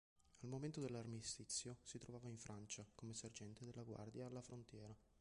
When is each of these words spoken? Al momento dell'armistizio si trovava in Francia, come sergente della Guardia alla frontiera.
Al 0.41 0.49
momento 0.49 0.79
dell'armistizio 0.81 1.77
si 1.83 1.99
trovava 1.99 2.27
in 2.27 2.39
Francia, 2.39 2.83
come 2.95 3.13
sergente 3.13 3.65
della 3.65 3.83
Guardia 3.83 4.25
alla 4.25 4.41
frontiera. 4.41 4.97